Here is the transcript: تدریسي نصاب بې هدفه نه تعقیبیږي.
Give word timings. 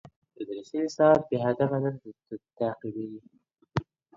تدریسي 0.35 0.77
نصاب 0.85 1.19
بې 1.29 1.37
هدفه 1.45 1.77
نه 1.83 1.91
تعقیبیږي. 2.59 3.19